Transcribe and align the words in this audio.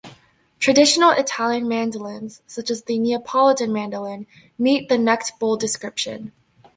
Traditional 0.57 1.11
Italian 1.11 1.67
mandolins, 1.67 2.41
such 2.47 2.71
as 2.71 2.81
the 2.85 2.97
Neapolitan 2.97 3.71
mandolin, 3.71 4.25
meet 4.57 4.89
the 4.89 4.97
necked 4.97 5.33
bowl 5.39 5.57
description. 5.57 6.31